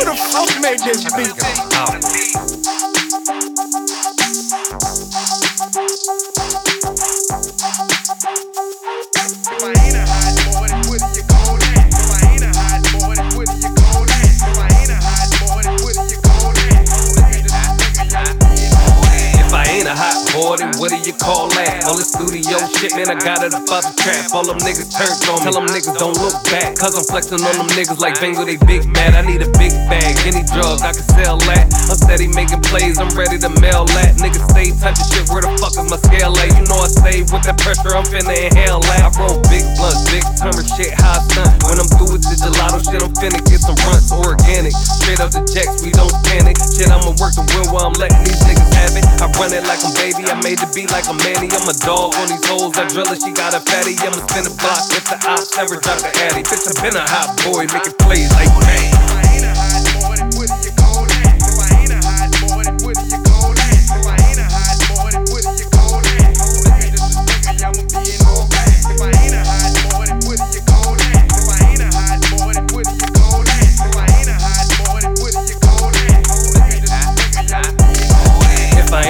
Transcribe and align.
Who 0.00 0.06
the 0.06 0.16
fuck 0.16 0.48
made 0.62 0.80
this 0.80 1.04
beat? 1.14 1.28
If 9.62 10.09
what 20.40 20.88
do 20.88 20.98
you 21.04 21.12
call 21.12 21.48
that? 21.60 21.84
All 21.84 21.96
the 21.96 22.06
studio 22.06 22.56
shit, 22.80 22.96
man, 22.96 23.12
I 23.12 23.16
got 23.20 23.44
it 23.44 23.52
about 23.52 23.84
the 23.84 23.92
trap. 24.00 24.32
All 24.32 24.44
them 24.46 24.56
niggas 24.64 24.88
turned 24.88 25.20
on 25.28 25.44
me. 25.44 25.44
Tell 25.44 25.56
them 25.60 25.68
niggas 25.68 25.96
don't 26.00 26.16
look 26.16 26.36
back. 26.48 26.76
Cause 26.80 26.96
I'm 26.96 27.04
flexing 27.04 27.42
on 27.44 27.54
them 27.60 27.68
niggas 27.76 28.00
like 28.00 28.16
Bingo, 28.20 28.44
they 28.48 28.56
big 28.64 28.88
mad. 28.88 29.12
I 29.12 29.22
need 29.26 29.42
a 29.44 29.50
big 29.60 29.72
bag, 29.92 30.16
any 30.24 30.40
drug, 30.48 30.80
I 30.80 30.96
can 30.96 31.04
sell 31.18 31.36
that. 31.52 31.68
I'm 31.90 31.98
steady 31.98 32.28
making 32.30 32.64
plays, 32.64 32.96
I'm 32.96 33.12
ready 33.12 33.36
to 33.42 33.50
mail 33.60 33.84
that. 33.98 34.16
Niggas 34.16 34.44
stay 34.54 34.72
touching 34.80 35.06
shit, 35.12 35.28
where 35.28 35.44
the 35.44 35.52
fuck 35.60 35.76
is 35.76 35.86
my 35.90 35.98
scale 36.00 36.32
at? 36.32 36.48
You 36.56 36.64
know 36.64 36.80
I 36.80 36.88
stay 36.88 37.20
with 37.26 37.44
that 37.44 37.60
pressure, 37.60 37.92
I'm 37.92 38.06
finna 38.08 38.32
inhale 38.32 38.80
that. 38.88 39.02
I 39.04 39.10
roll 39.20 39.36
big 39.52 39.66
blunts, 39.76 40.08
big 40.08 40.24
turner 40.40 40.64
shit, 40.64 40.96
high 40.96 41.20
stunt. 41.28 41.52
When 41.68 41.76
I'm 41.76 41.90
through 42.00 42.16
with 42.16 42.24
the 42.24 42.36
gelato 42.38 42.80
shit, 42.80 43.02
I'm 43.02 43.12
finna 43.18 43.42
get 43.44 43.60
some 43.60 43.76
runts, 43.90 44.08
organic. 44.14 44.72
Straight 44.72 45.20
up 45.20 45.34
the 45.34 45.44
jacks, 45.44 45.84
we 45.84 45.92
don't 45.92 46.12
panic. 46.24 46.56
Shit, 46.56 46.88
I'ma 46.88 47.12
work 47.20 47.36
the 47.36 47.44
wheel 47.52 47.68
while 47.74 47.92
I'm 47.92 47.96
letting 47.98 48.22
these 48.24 48.40
niggas 48.46 48.72
have 48.78 48.94
it. 48.96 49.09
Run 49.40 49.54
it 49.54 49.64
like 49.64 49.80
I'm 49.80 49.94
baby, 49.94 50.28
I 50.28 50.36
made 50.44 50.58
the 50.58 50.68
beat 50.76 50.92
like 50.92 51.08
a 51.08 51.16
Mannie. 51.16 51.48
I'm 51.48 51.64
a 51.64 51.72
dog 51.80 52.12
on 52.12 52.28
these 52.28 52.44
hoes, 52.44 52.76
I 52.76 52.84
drill 52.92 53.08
it, 53.08 53.24
she 53.24 53.32
got 53.32 53.56
a 53.56 53.60
fatty. 53.64 53.96
I'ma 53.96 54.20
spin 54.28 54.44
a 54.44 54.52
block 54.60 54.84
if 54.92 55.08
the 55.08 55.16
ops 55.24 55.56
ever 55.56 55.80
drop 55.80 55.96
the 55.96 56.12
addy. 56.28 56.42
Bitch, 56.44 56.68
I 56.68 56.76
been 56.84 56.92
a 56.92 57.08
hot 57.08 57.40
boy, 57.48 57.64
making 57.72 57.96
plays 57.96 58.28
like 58.36 58.52
bang. 58.60 58.99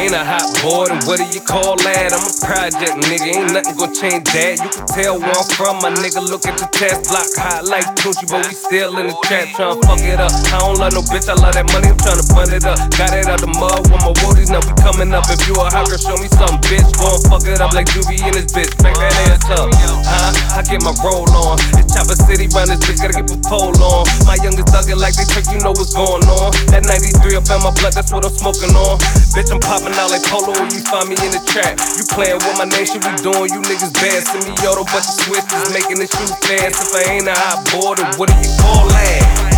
Ain't 0.01 0.17
a 0.17 0.25
hot 0.25 0.49
boy, 0.65 0.89
then 0.89 1.05
what 1.05 1.21
do 1.21 1.29
you 1.29 1.45
call 1.45 1.77
that? 1.77 2.17
I'm 2.17 2.25
a 2.25 2.33
project 2.41 3.05
nigga, 3.05 3.37
ain't 3.37 3.53
nothing 3.53 3.77
gon' 3.77 3.93
change 3.93 4.25
that. 4.33 4.57
You 4.57 4.71
can 4.73 4.87
tell 4.89 5.15
where 5.21 5.29
I'm 5.29 5.45
from, 5.53 5.77
my 5.85 5.93
nigga. 5.93 6.25
Look 6.25 6.49
at 6.49 6.57
the 6.57 6.65
test 6.73 7.13
block, 7.13 7.29
hot 7.37 7.69
like 7.69 7.85
Tunechi, 8.01 8.25
but 8.25 8.49
we 8.49 8.57
still 8.57 8.97
in 8.97 9.13
the 9.13 9.17
trap, 9.29 9.53
tryna 9.53 9.77
fuck 9.85 10.01
it 10.01 10.17
up. 10.17 10.33
I 10.33 10.65
don't 10.65 10.81
love 10.81 10.97
no 10.97 11.05
bitch, 11.05 11.29
I 11.29 11.37
love 11.37 11.53
that 11.53 11.69
money, 11.69 11.93
I'm 11.93 12.01
tryna 12.01 12.25
bun 12.33 12.49
it 12.49 12.65
up. 12.65 12.81
Got 12.97 13.13
it 13.13 13.29
out 13.29 13.45
the 13.45 13.53
mud 13.53 13.93
with 13.93 14.01
my 14.01 14.13
woodies, 14.25 14.49
now 14.49 14.65
we 14.65 14.73
coming 14.81 15.13
up. 15.13 15.29
If 15.29 15.45
you 15.45 15.53
a 15.61 15.69
hot 15.69 15.85
girl, 15.85 16.01
show 16.01 16.17
me 16.17 16.33
something, 16.33 16.65
bitch. 16.65 16.89
Gon' 16.97 17.21
fuck 17.29 17.45
it 17.45 17.61
up 17.61 17.77
like 17.77 17.93
Doobie 17.93 18.25
in 18.25 18.33
this 18.41 18.49
bitch. 18.57 18.73
Back 18.81 18.97
that 18.97 19.13
ass 19.29 19.45
up, 19.53 19.69
huh? 19.69 20.57
I 20.57 20.65
get 20.65 20.81
my 20.81 20.97
roll 21.05 21.29
on. 21.29 21.61
It's 21.77 21.93
Chopper 21.93 22.17
City, 22.17 22.49
run 22.57 22.73
this 22.73 22.81
bitch, 22.89 23.05
gotta 23.05 23.21
get 23.21 23.29
my 23.29 23.37
pole 23.45 23.77
on. 23.85 24.09
My 24.25 24.41
youngest 24.41 24.60
like 24.99 25.15
they 25.15 25.27
trick, 25.29 25.47
you 25.53 25.61
know 25.61 25.71
what's 25.71 25.95
going 25.95 26.25
on. 26.27 26.51
That 26.73 26.83
93 26.89 27.37
up 27.37 27.47
in 27.47 27.61
my 27.63 27.71
blood, 27.79 27.95
that's 27.95 28.11
what 28.11 28.25
I'm 28.25 28.35
smoking 28.35 28.75
on. 28.75 28.99
Bitch, 29.37 29.53
I'm 29.53 29.61
popping 29.61 29.95
out 29.95 30.11
like 30.11 30.25
Polo 30.27 30.51
when 30.57 30.71
you 30.73 30.83
find 30.89 31.07
me 31.07 31.15
in 31.21 31.31
the 31.31 31.43
trap. 31.47 31.79
You 31.95 32.03
playin' 32.11 32.41
with 32.43 32.57
my 32.59 32.67
shit 32.89 32.99
we 33.05 33.13
doing, 33.23 33.51
you 33.53 33.61
niggas 33.63 33.95
bad. 33.95 34.27
Send 34.27 34.43
me 34.49 34.53
auto, 34.67 34.83
bunch 34.89 35.07
of 35.07 35.17
switches, 35.27 35.71
making 35.71 36.03
the 36.03 36.09
shoot 36.09 36.33
fast. 36.43 36.81
If 36.81 36.91
I 36.97 37.19
ain't 37.19 37.29
a 37.29 37.35
hot 37.37 37.63
then 37.95 38.11
what 38.19 38.33
do 38.33 38.37
you 38.41 38.51
call 38.59 38.89
that? 38.89 39.50